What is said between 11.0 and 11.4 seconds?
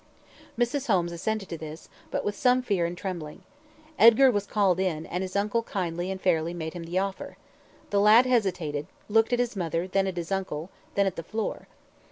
at the